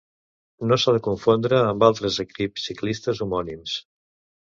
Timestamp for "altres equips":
1.91-2.67